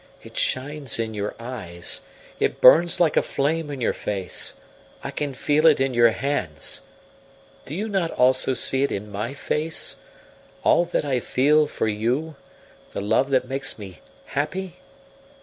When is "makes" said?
13.47-13.77